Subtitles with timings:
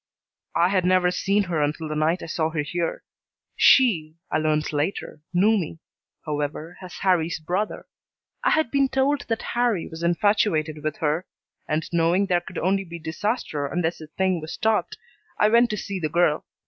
[0.55, 3.03] "I had never seen her until the night I saw her here.
[3.55, 5.77] She, I learned later, knew me,
[6.25, 7.85] however, as Harrie's brother.
[8.43, 11.27] I had been told that Harrie was infatuated with her,
[11.67, 14.97] and, knowing there could only be disaster unless the thing was stopped,
[15.37, 16.45] I went to see the girl.